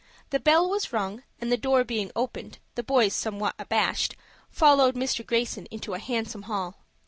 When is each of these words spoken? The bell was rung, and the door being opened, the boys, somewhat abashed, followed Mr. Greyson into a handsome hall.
The 0.31 0.39
bell 0.39 0.67
was 0.67 0.91
rung, 0.91 1.21
and 1.39 1.51
the 1.51 1.57
door 1.57 1.83
being 1.83 2.09
opened, 2.15 2.57
the 2.73 2.81
boys, 2.81 3.13
somewhat 3.13 3.53
abashed, 3.59 4.15
followed 4.49 4.95
Mr. 4.95 5.23
Greyson 5.23 5.67
into 5.69 5.93
a 5.93 5.99
handsome 5.99 6.41
hall. 6.41 6.77